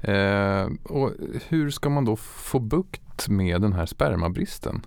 Eh, 0.00 0.92
och 0.92 1.12
hur 1.48 1.70
ska 1.70 1.88
man 1.88 2.04
då 2.04 2.16
få 2.16 2.58
bukt 2.58 3.28
med 3.28 3.62
den 3.62 3.72
här 3.72 3.86
spermabristen? 3.86 4.82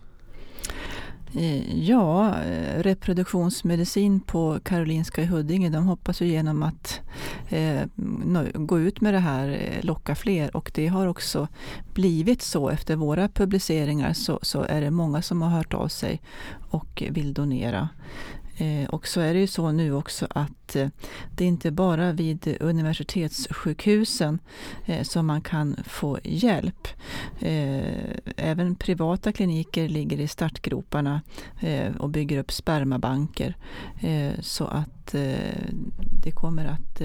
Eh, 1.36 1.84
ja, 1.84 2.36
eh, 2.44 2.80
reproduktionsmedicin 2.84 4.20
på 4.20 4.60
Karolinska 4.64 5.22
i 5.22 5.26
Huddinge, 5.26 5.70
de 5.70 5.86
hoppas 5.86 6.22
ju 6.22 6.28
genom 6.28 6.64
att 6.64 7.02
eh, 7.50 7.82
gå 8.54 8.80
ut 8.80 9.02
med 9.02 9.14
det 9.14 9.20
här, 9.20 9.50
eh, 9.50 9.86
locka 9.86 10.16
fler 10.16 10.56
och 10.56 10.72
det 10.76 10.88
har 10.88 11.08
också 11.08 11.48
blivit 11.94 12.42
så. 12.42 12.70
Efter 12.70 12.96
våra 12.96 13.28
publiceringar 13.28 14.14
så, 14.14 14.40
så 14.42 14.64
är 14.64 14.82
det 14.82 14.92
många 14.92 15.22
som 15.22 15.42
har 15.42 15.50
hört 15.50 15.74
av 15.74 15.88
sig 15.88 16.22
och 16.70 17.04
vill 17.10 17.34
donera. 17.34 17.90
Eh, 18.62 18.90
och 18.90 19.08
så 19.08 19.22
är 19.22 19.34
det 19.34 19.40
ju 19.40 19.48
så 19.48 19.72
nu 19.72 19.94
också 19.94 20.28
att 20.30 20.76
eh, 20.76 20.88
det 21.36 21.44
är 21.44 21.48
inte 21.48 21.72
bara 21.72 22.12
vid 22.12 22.58
universitetssjukhusen 22.60 24.40
eh, 24.86 25.04
som 25.04 25.26
man 25.26 25.42
kan 25.42 25.76
få 25.86 26.20
hjälp. 26.24 26.88
Även 28.42 28.76
privata 28.76 29.32
kliniker 29.32 29.88
ligger 29.88 30.20
i 30.20 30.28
startgroparna 30.28 31.22
och 32.00 32.10
bygger 32.10 32.38
upp 32.38 32.52
spermabanker. 32.52 33.56
Så 34.40 34.66
att 34.66 35.16
det 36.24 36.32
kommer 36.34 36.66
att 36.66 37.02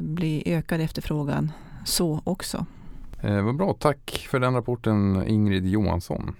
bli 0.00 0.42
ökad 0.46 0.80
efterfrågan 0.80 1.52
så 1.84 2.20
också. 2.24 2.66
Eh, 3.22 3.42
vad 3.42 3.56
bra, 3.56 3.74
tack 3.74 4.26
för 4.30 4.40
den 4.40 4.54
rapporten 4.54 5.26
Ingrid 5.26 5.66
Johansson. 5.66 6.34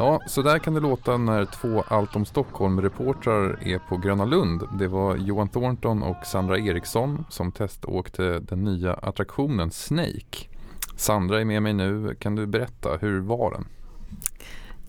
Ja, 0.00 0.20
så 0.26 0.42
där 0.42 0.58
kan 0.58 0.74
det 0.74 0.80
låta 0.80 1.16
när 1.16 1.44
två 1.44 1.84
Allt 1.88 2.16
om 2.16 2.24
Stockholm-reportrar 2.24 3.68
är 3.68 3.78
på 3.78 3.96
Gröna 3.96 4.24
Lund. 4.24 4.62
Det 4.78 4.88
var 4.88 5.16
Johan 5.16 5.48
Thornton 5.48 6.02
och 6.02 6.26
Sandra 6.26 6.58
Eriksson 6.58 7.24
som 7.28 7.52
teståkte 7.52 8.38
den 8.38 8.64
nya 8.64 8.94
attraktionen 8.94 9.70
Snake. 9.70 10.48
Sandra 10.96 11.40
är 11.40 11.44
med 11.44 11.62
mig 11.62 11.72
nu. 11.72 12.14
Kan 12.14 12.34
du 12.34 12.46
berätta, 12.46 12.96
hur 13.00 13.20
var 13.20 13.50
den? 13.50 13.66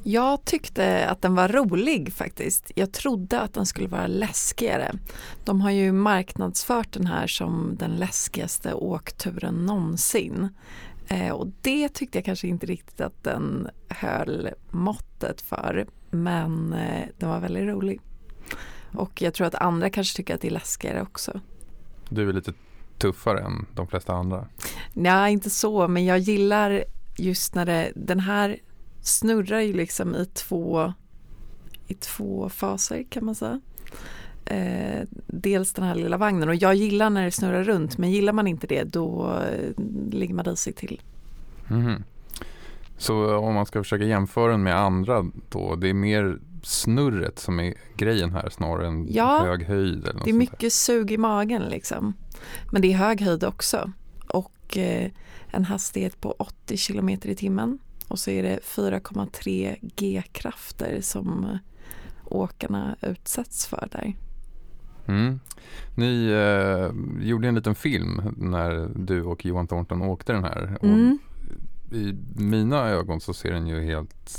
Jag 0.04 0.46
tyckte 0.46 1.10
att 1.10 1.22
den 1.22 1.36
var 1.36 1.48
rolig 1.48 2.14
faktiskt. 2.14 2.72
Jag 2.76 2.92
trodde 2.92 3.42
att 3.42 3.54
den 3.54 3.66
skulle 3.66 3.88
vara 3.88 4.08
läskigare. 4.08 4.92
De 5.46 5.62
har 5.62 5.72
ju 5.72 5.92
marknadsfört 5.92 6.94
den 6.94 7.06
här 7.08 7.28
som 7.28 7.76
den 7.80 7.92
läskigaste 7.92 8.74
åkturen 8.74 9.66
någonsin. 9.66 10.50
Eh, 11.12 11.32
och 11.32 11.48
det 11.62 11.90
tyckte 11.90 12.18
jag 12.18 12.26
kanske 12.26 12.48
inte 12.48 12.66
riktigt 12.66 13.02
att 13.02 13.24
den 13.24 13.70
höll 13.90 14.50
måttet 14.70 15.42
för. 15.42 15.88
Men 16.12 16.74
eh, 16.74 17.08
den 17.18 17.30
var 17.30 17.40
väldigt 17.40 17.68
rolig. 17.68 18.02
Och 18.94 19.22
jag 19.22 19.34
tror 19.34 19.48
att 19.48 19.56
andra 19.56 19.90
kanske 19.90 20.18
tycker 20.18 20.36
att 20.36 20.42
det 20.42 20.48
är 20.48 20.52
läskigare 20.52 21.02
också. 21.02 21.40
Du 22.10 22.30
är 22.30 22.34
lite 22.34 22.54
tuffare 22.98 23.40
än 23.40 23.66
de 23.76 23.88
flesta 23.88 24.14
andra? 24.14 24.48
Nej, 24.94 25.34
inte 25.34 25.50
så, 25.50 25.88
men 25.88 26.06
jag 26.06 26.20
gillar 26.20 26.84
just 27.18 27.56
när 27.56 27.66
det, 27.66 27.92
den 27.96 28.20
här 28.20 28.60
snurrar 29.02 29.60
ju 29.60 29.74
liksom 29.74 30.16
i 30.16 30.26
två, 30.26 30.94
i 31.88 31.94
två 31.94 32.50
faser 32.50 33.04
kan 33.10 33.26
man 33.26 33.36
säga. 33.36 33.62
Eh, 34.52 35.08
dels 35.28 35.74
den 35.74 35.86
här 35.86 35.96
lilla 35.96 36.18
vagnen 36.18 36.50
och 36.50 36.56
jag 36.56 36.76
gillar 36.76 37.10
när 37.10 37.26
det 37.26 37.32
snurrar 37.32 37.64
runt 37.64 37.98
men 37.98 38.12
gillar 38.12 38.34
man 38.34 38.48
inte 38.48 38.68
det 38.68 38.84
då 38.84 39.34
eh, 39.52 39.84
ligger 40.12 40.34
man 40.34 40.46
risigt 40.46 40.78
till. 40.78 41.02
Mm. 41.70 42.04
Så 42.98 43.38
om 43.38 43.54
man 43.54 43.66
ska 43.66 43.84
försöka 43.84 44.04
jämföra 44.04 44.52
den 44.52 44.64
med 44.64 44.76
andra 44.76 45.26
då, 45.50 45.76
det 45.76 45.90
är 45.90 45.94
mer 45.94 46.40
snurret 46.64 47.40
som 47.40 47.60
är 47.60 47.74
grejen 47.96 48.32
här 48.32 48.50
snarare 48.50 48.88
än 48.88 49.08
ja, 49.14 49.44
hög 49.44 49.64
höjd? 49.64 50.08
Eller 50.08 50.24
det 50.24 50.30
är 50.30 50.34
mycket 50.34 50.74
sug 50.74 51.12
i 51.12 51.18
magen 51.18 51.62
liksom. 51.62 52.14
Men 52.72 52.82
det 52.82 52.94
är 52.94 52.98
hög 52.98 53.22
höjd 53.22 53.44
också 53.44 53.92
och 54.28 54.78
eh, 54.78 55.12
en 55.48 55.66
hastighet 55.66 56.22
på 56.22 56.36
80 56.40 56.78
km 56.78 57.10
i 57.10 57.36
timmen 57.36 57.80
och 58.08 58.20
så 58.20 58.32
är 58.32 58.44
det 58.44 58.60
4,3 58.64 59.76
G-krafter 59.96 61.02
som 61.02 61.58
åkarna 62.26 62.96
utsätts 63.02 63.68
för 63.68 63.88
där. 63.92 64.14
Mm. 65.08 65.40
Ni 65.96 66.32
eh, 66.32 67.26
gjorde 67.28 67.48
en 67.48 67.56
liten 67.56 67.76
film 67.76 68.22
när 68.38 68.90
du 68.96 69.24
och 69.24 69.46
Johan 69.46 69.68
Thornton 69.68 70.02
åkte 70.02 70.34
den 70.34 70.44
här. 70.44 70.78
Mm. 70.82 71.20
I 71.92 72.16
mina 72.36 72.90
ögon 72.90 73.22
så 73.22 73.34
ser 73.34 73.52
den 73.52 73.68
ju 73.68 73.82
helt 73.82 74.32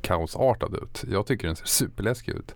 kaosartad 0.00 0.74
ut. 0.82 1.04
Jag 1.10 1.26
tycker 1.26 1.46
den 1.46 1.56
ser 1.56 1.66
superläskig 1.66 2.32
ut. 2.32 2.54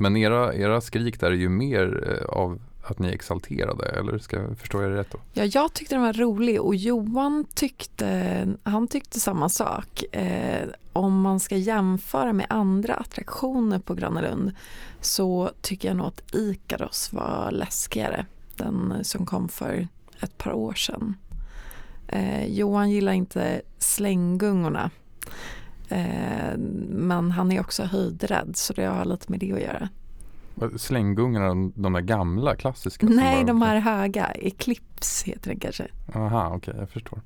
Men 0.00 0.16
era, 0.16 0.54
era 0.54 0.80
skrik 0.80 1.20
där 1.20 1.30
är 1.30 1.36
ju 1.36 1.48
mer 1.48 2.08
eh, 2.08 2.28
av 2.28 2.60
att 2.82 2.98
ni 2.98 3.08
är 3.08 3.12
exalterade 3.12 3.88
eller 3.88 4.18
ska 4.18 4.36
jag 4.36 4.58
förstå 4.58 4.82
er 4.82 4.88
rätt 4.88 5.10
då? 5.10 5.18
Ja, 5.32 5.44
jag 5.44 5.72
tyckte 5.72 5.94
den 5.94 6.02
var 6.02 6.12
rolig 6.12 6.60
och 6.60 6.74
Johan 6.74 7.46
tyckte, 7.54 8.48
han 8.62 8.88
tyckte 8.88 9.20
samma 9.20 9.48
sak. 9.48 10.14
Eh, 10.14 10.68
om 10.92 11.20
man 11.20 11.40
ska 11.40 11.56
jämföra 11.56 12.32
med 12.32 12.46
andra 12.48 12.94
attraktioner 12.94 13.78
på 13.78 13.94
Gröna 13.94 14.20
Lund 14.20 14.52
så 15.00 15.50
tycker 15.60 15.88
jag 15.88 15.96
nog 15.96 16.06
att 16.06 16.34
Ikaros 16.34 17.12
var 17.12 17.50
läskigare. 17.50 18.26
Den 18.56 19.04
som 19.04 19.26
kom 19.26 19.48
för 19.48 19.88
ett 20.20 20.38
par 20.38 20.52
år 20.52 20.74
sedan. 20.74 21.14
Eh, 22.08 22.46
Johan 22.46 22.90
gillar 22.90 23.12
inte 23.12 23.62
slänggungorna. 23.78 24.90
Eh, 25.88 26.58
men 26.88 27.30
han 27.30 27.52
är 27.52 27.60
också 27.60 27.82
höjdrädd 27.82 28.56
så 28.56 28.72
det 28.72 28.84
har 28.84 29.04
lite 29.04 29.30
med 29.30 29.40
det 29.40 29.52
att 29.52 29.60
göra. 29.60 29.88
Slänggungorna, 30.76 31.72
de 31.74 31.92
där 31.92 32.00
gamla 32.00 32.56
klassiska? 32.56 33.06
Nej, 33.06 33.44
de 33.44 33.62
här 33.62 33.80
höga. 33.80 34.26
Eclipse 34.26 35.30
heter 35.30 35.50
den 35.50 35.60
kanske. 35.60 35.88
Aha, 36.14 36.46
okej, 36.46 36.56
okay, 36.56 36.80
jag 36.80 36.90
förstår. 36.90 37.20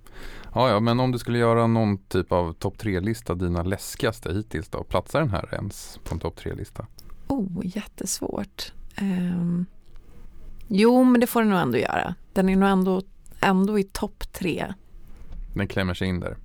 Ja, 0.54 0.68
ja, 0.68 0.80
men 0.80 1.00
om 1.00 1.12
du 1.12 1.18
skulle 1.18 1.38
göra 1.38 1.66
någon 1.66 1.98
typ 1.98 2.32
av 2.32 2.52
topp 2.52 2.78
tre-lista, 2.78 3.34
dina 3.34 3.62
läskigaste 3.62 4.32
hittills 4.32 4.68
då, 4.68 4.84
platsar 4.84 5.20
den 5.20 5.30
här 5.30 5.54
ens 5.54 5.98
på 6.04 6.14
en 6.14 6.20
topp 6.20 6.36
tre-lista? 6.36 6.86
Oh, 7.26 7.60
jättesvårt. 7.62 8.72
Um, 9.00 9.66
jo, 10.68 11.04
men 11.04 11.20
det 11.20 11.26
får 11.26 11.40
den 11.40 11.50
nog 11.50 11.60
ändå 11.60 11.78
göra. 11.78 12.14
Den 12.32 12.48
är 12.48 12.56
nog 12.56 12.68
ändå, 12.68 13.02
ändå 13.40 13.78
i 13.78 13.84
topp 13.84 14.32
tre. 14.32 14.74
Den 15.54 15.68
klämmer 15.68 15.94
sig 15.94 16.08
in 16.08 16.20
där. 16.20 16.36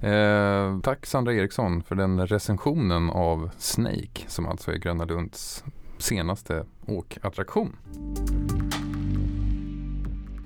Eh, 0.00 0.80
tack 0.80 1.06
Sandra 1.06 1.34
Eriksson 1.34 1.82
för 1.82 1.94
den 1.94 2.26
recensionen 2.26 3.10
av 3.10 3.50
Snake 3.58 4.24
som 4.26 4.46
alltså 4.46 4.72
är 4.72 4.76
Gröna 4.76 5.04
Lunds 5.04 5.64
senaste 6.02 6.64
åkattraktion. 6.86 7.76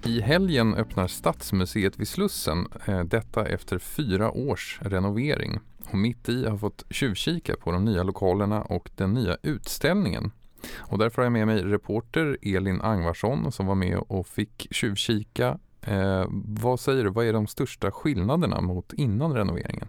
I 0.06 0.20
helgen 0.20 0.74
öppnar 0.74 1.06
Stadsmuseet 1.06 1.98
vid 1.98 2.08
Slussen, 2.08 2.66
eh, 2.86 3.00
detta 3.00 3.46
efter 3.46 3.78
fyra 3.78 4.30
års 4.30 4.78
renovering. 4.82 5.60
Och 5.90 5.98
mitt 5.98 6.28
i 6.28 6.46
har 6.46 6.58
fått 6.58 6.84
tjuvkika 6.90 7.56
på 7.56 7.72
de 7.72 7.84
nya 7.84 8.02
lokalerna 8.02 8.62
och 8.62 8.90
den 8.96 9.14
nya 9.14 9.36
utställningen. 9.42 10.32
Och 10.76 10.98
därför 10.98 11.16
har 11.16 11.24
jag 11.24 11.32
med 11.32 11.46
mig 11.46 11.62
reporter 11.62 12.38
Elin 12.42 12.80
Angvarsson 12.80 13.52
som 13.52 13.66
var 13.66 13.74
med 13.74 13.98
och 13.98 14.26
fick 14.26 14.68
tjuvkika 14.70 15.58
Eh, 15.86 16.24
vad 16.44 16.80
säger 16.80 17.04
du, 17.04 17.10
vad 17.10 17.26
är 17.26 17.32
de 17.32 17.46
största 17.46 17.90
skillnaderna 17.90 18.60
mot 18.60 18.92
innan 18.92 19.34
renoveringen? 19.34 19.88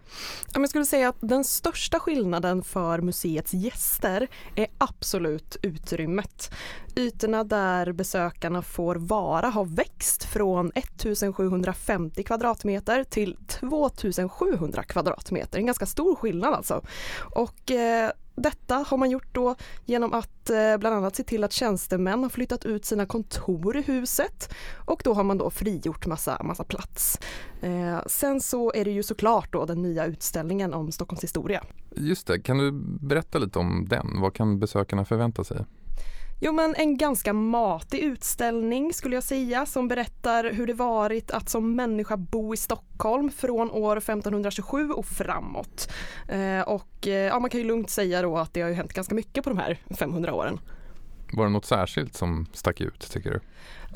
Jag 0.54 0.70
skulle 0.70 0.86
säga 0.86 1.10
att 1.10 1.18
den 1.20 1.44
största 1.44 2.00
skillnaden 2.00 2.64
för 2.64 3.02
museets 3.02 3.54
gäster 3.54 4.28
är 4.56 4.68
absolut 4.78 5.58
utrymmet. 5.62 6.52
Ytorna 6.96 7.44
där 7.44 7.92
besökarna 7.92 8.62
får 8.62 8.96
vara 8.96 9.50
har 9.50 9.66
växt 9.66 10.24
från 10.24 10.72
1750 10.76 12.24
kvadratmeter 12.24 13.04
till 13.04 13.38
2700 13.48 14.84
kvadratmeter. 14.84 15.60
En 15.60 15.66
ganska 15.66 15.86
stor 15.86 16.16
skillnad 16.16 16.54
alltså. 16.54 16.82
Och 17.36 17.72
eh, 17.72 18.12
detta 18.36 18.76
har 18.88 18.98
man 18.98 19.10
gjort 19.10 19.28
då 19.32 19.56
genom 19.86 20.14
att 20.14 20.50
eh, 20.50 20.78
bland 20.78 20.96
annat 20.96 21.16
se 21.16 21.24
till 21.24 21.44
att 21.44 21.52
tjänstemän 21.52 22.24
har 22.24 22.30
flyttat 22.30 22.66
ut 22.66 22.86
sina 22.86 23.06
kontor 23.06 23.78
i 23.78 23.82
huset 23.82 24.54
och 24.76 25.02
då 25.04 25.14
har 25.14 25.24
man 25.24 25.38
då 25.38 25.50
frigjort 25.50 26.06
massa, 26.06 26.44
massa 26.44 26.64
plats. 26.64 27.20
Eh, 27.62 28.00
sen 28.06 28.42
så 28.42 28.74
är 28.74 28.86
det 28.86 28.92
ju 28.92 29.04
såklart 29.04 29.54
då 29.54 29.66
den 29.66 29.82
nya 29.82 30.06
utställningen 30.06 30.74
om 30.74 30.92
Stockholms 30.92 31.24
historia. 31.24 31.64
Just 31.96 32.28
det, 32.28 32.40
kan 32.40 32.58
du 32.58 32.72
berätta 33.08 33.40
lite 33.40 33.60
om 33.60 33.88
den? 33.90 34.22
Vad 34.22 34.34
kan 34.34 34.60
besökarna 34.60 35.06
förvänta 35.06 35.44
sig? 35.44 35.66
Jo 36.46 36.52
men 36.52 36.76
en 36.76 36.98
ganska 36.98 37.34
matig 37.34 38.00
utställning 38.00 38.94
skulle 38.94 39.16
jag 39.16 39.24
säga 39.24 39.66
som 39.66 39.88
berättar 39.88 40.52
hur 40.52 40.68
det 40.68 40.74
varit 40.74 41.32
att 41.32 41.50
som 41.50 41.76
människa 41.76 42.18
bo 42.18 42.54
i 42.54 42.58
Stockholm 42.58 43.30
från 43.30 43.72
år 43.72 43.98
1527 43.98 44.92
och 44.92 45.06
framåt. 45.06 45.92
Eh, 46.30 46.62
och 46.62 47.08
eh, 47.08 47.14
ja, 47.14 47.40
man 47.40 47.50
kan 47.50 47.60
ju 47.60 47.68
lugnt 47.68 47.90
säga 47.90 48.22
då 48.22 48.38
att 48.38 48.54
det 48.54 48.62
har 48.62 48.70
ju 48.70 48.76
hänt 48.76 48.94
ganska 48.94 49.16
mycket 49.16 49.44
på 49.44 49.50
de 49.50 49.60
här 49.60 49.78
500 49.98 50.34
åren. 50.34 50.60
Var 51.34 51.46
det 51.46 51.52
något 51.52 51.66
särskilt 51.66 52.16
som 52.16 52.46
stack 52.54 52.82
ut 52.82 53.12
tycker 53.12 53.32
du? 53.32 53.40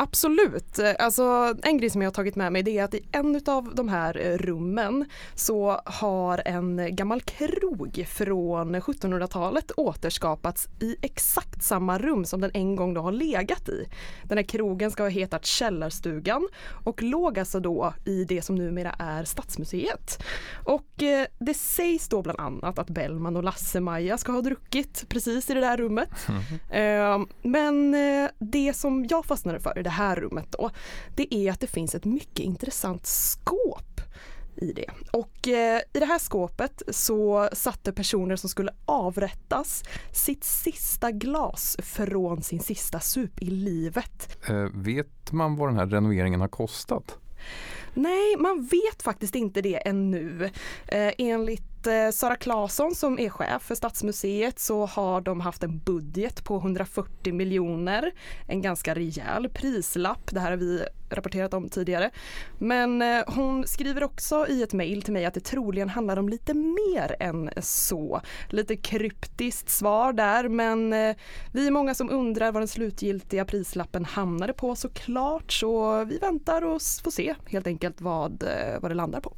Absolut. 0.02 0.80
Alltså, 1.00 1.56
en 1.64 1.78
grej 1.78 1.90
som 1.90 2.02
jag 2.02 2.08
har 2.08 2.14
tagit 2.14 2.36
med 2.36 2.52
mig 2.52 2.64
det 2.64 2.78
är 2.78 2.84
att 2.84 2.94
i 2.94 3.06
en 3.12 3.42
av 3.46 3.76
de 3.76 3.90
här 3.90 4.38
rummen 4.38 5.06
så 5.36 5.82
har 5.86 6.42
en 6.46 6.96
gammal 6.96 7.22
krog 7.22 8.06
från 8.10 8.76
1700-talet 8.76 9.72
återskapats 9.78 10.68
i 10.80 10.96
exakt 11.02 11.64
samma 11.64 11.98
rum 11.98 12.26
som 12.26 12.42
den 12.42 12.52
en 12.54 12.76
gång 12.76 12.94
då 12.94 13.02
har 13.02 13.12
legat 13.12 13.70
i. 13.70 13.86
Den 14.24 14.38
här 14.38 14.46
krogen 14.46 14.92
ska 14.92 15.04
ha 15.04 15.10
hetat 15.10 15.46
Källarstugan 15.46 16.48
och 16.84 17.04
låg 17.04 17.40
alltså 17.40 17.60
då 17.60 17.94
i 18.06 18.24
det 18.24 18.42
som 18.42 18.56
numera 18.56 18.96
är 19.00 19.24
Stadsmuseet. 19.24 20.24
Och 20.66 21.04
eh, 21.04 21.28
det 21.40 21.54
sägs 21.54 22.10
då 22.10 22.22
bland 22.22 22.40
annat 22.40 22.80
att 22.80 22.90
Bellman 22.90 23.36
och 23.36 23.44
Lasse-Maja 23.44 24.18
ska 24.18 24.32
ha 24.32 24.42
druckit 24.42 25.06
precis 25.10 25.50
i 25.50 25.54
det 25.54 25.60
där 25.60 25.78
rummet. 25.78 26.10
Mm. 26.28 27.22
Eh, 27.22 27.28
men 27.42 27.94
eh, 27.94 28.30
det 28.40 28.74
som 28.74 29.06
jag 29.10 29.26
fastnade 29.26 29.60
för 29.60 29.89
det 29.90 29.94
här 29.94 30.16
rummet 30.16 30.52
då, 30.52 30.70
det 31.16 31.36
är 31.36 31.52
att 31.52 31.60
det 31.60 31.68
finns 31.68 31.96
ett 31.96 32.06
mycket 32.06 32.40
intressant 32.40 33.06
skåp 33.06 34.02
i 34.56 34.72
det. 34.74 34.90
Och 35.12 35.48
eh, 35.48 35.82
i 35.94 36.00
det 36.00 36.06
här 36.06 36.20
skåpet 36.20 36.82
så 36.88 37.50
satte 37.54 37.94
personer 37.94 38.36
som 38.36 38.50
skulle 38.50 38.72
avrättas 38.86 39.84
sitt 40.14 40.44
sista 40.44 41.12
glas 41.12 41.78
från 41.80 42.42
sin 42.42 42.60
sista 42.60 43.00
sup 43.00 43.42
i 43.42 43.46
livet. 43.46 44.38
Eh, 44.48 44.68
vet 44.74 45.32
man 45.32 45.56
vad 45.56 45.70
den 45.70 45.78
här 45.78 45.88
renoveringen 45.88 46.42
har 46.42 46.48
kostat? 46.48 47.18
Nej, 47.94 48.36
man 48.40 48.62
vet 48.66 49.04
faktiskt 49.04 49.36
inte 49.36 49.62
det 49.62 49.88
ännu. 49.88 50.50
Eh, 50.88 51.14
enligt 51.18 51.69
eh, 51.88 52.10
Sara 52.12 52.36
Claesson 52.36 52.96
som 52.96 53.20
är 53.20 53.30
chef 53.30 53.62
för 53.62 53.76
Stadsmuseet 53.76 54.60
så 54.60 54.86
har 54.86 55.22
de 55.22 55.42
haft 55.42 55.64
en 55.64 55.80
budget 55.80 56.44
på 56.44 56.58
140 56.58 57.34
miljoner. 57.34 58.12
En 58.48 58.62
ganska 58.62 58.96
rejäl 58.96 59.50
prislapp, 59.50 60.32
det 60.32 60.40
här 60.40 60.50
har 60.50 60.58
vi 60.58 60.84
rapporterat 61.10 61.54
om 61.54 61.70
tidigare. 61.70 62.12
Men 62.58 63.02
eh, 63.02 63.24
hon 63.28 63.68
skriver 63.68 64.04
också 64.04 64.48
i 64.48 64.64
ett 64.64 64.74
mejl 64.74 65.02
till 65.02 65.14
mig 65.14 65.26
att 65.26 65.34
det 65.34 65.40
troligen 65.40 65.90
handlar 65.90 66.18
om 66.18 66.30
lite 66.30 66.54
mer 66.54 67.16
än 67.20 67.50
så. 67.62 68.22
Lite 68.50 68.76
kryptiskt 68.76 69.70
svar 69.70 70.14
där 70.14 70.48
men 70.48 70.94
eh, 70.94 71.16
vi 71.54 71.68
är 71.68 71.72
många 71.72 71.94
som 71.94 72.10
undrar 72.10 72.52
vad 72.52 72.62
den 72.62 72.68
slutgiltiga 72.68 73.46
prislappen 73.46 74.06
hamnade 74.06 74.54
på 74.54 74.76
såklart 74.76 75.52
så 75.52 76.04
vi 76.04 76.18
väntar 76.18 76.62
och 76.62 76.82
får 77.04 77.12
se 77.12 77.36
helt 77.46 77.68
enkelt 77.68 78.02
vad, 78.02 78.44
eh, 78.44 78.80
vad 78.82 78.92
det 78.92 78.96
landar 78.96 79.22
på. 79.22 79.34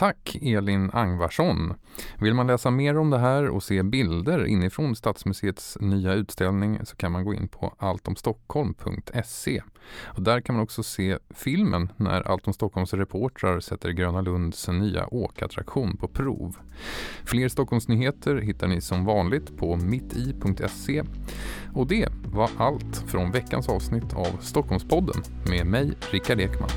Tack 0.00 0.36
Elin 0.42 0.90
Angvarsson. 0.90 1.74
Vill 2.18 2.34
man 2.34 2.46
läsa 2.46 2.70
mer 2.70 2.98
om 2.98 3.10
det 3.10 3.18
här 3.18 3.48
och 3.48 3.62
se 3.62 3.82
bilder 3.82 4.46
inifrån 4.46 4.96
Stadsmuseets 4.96 5.78
nya 5.80 6.14
utställning 6.14 6.78
så 6.84 6.96
kan 6.96 7.12
man 7.12 7.24
gå 7.24 7.34
in 7.34 7.48
på 7.48 7.74
alltomstockholm.se. 7.78 9.62
Och 10.04 10.22
där 10.22 10.40
kan 10.40 10.54
man 10.54 10.62
också 10.62 10.82
se 10.82 11.18
filmen 11.34 11.92
när 11.96 12.20
Allt 12.30 12.46
om 12.46 12.52
Stockholms 12.52 12.94
reportrar 12.94 13.60
sätter 13.60 13.90
Gröna 13.90 14.20
Lunds 14.20 14.68
nya 14.68 15.14
åkattraktion 15.14 15.96
på 15.96 16.08
prov. 16.08 16.56
Fler 17.24 17.48
Stockholmsnyheter 17.48 18.36
hittar 18.36 18.68
ni 18.68 18.80
som 18.80 19.04
vanligt 19.04 19.56
på 19.56 19.76
mitti.se. 19.76 21.02
Och 21.74 21.86
det 21.86 22.08
var 22.24 22.50
allt 22.56 22.96
från 23.06 23.32
veckans 23.32 23.68
avsnitt 23.68 24.14
av 24.14 24.38
Stockholmspodden 24.40 25.22
med 25.50 25.66
mig, 25.66 25.92
Rickard 26.10 26.40
Ekman. 26.40 26.70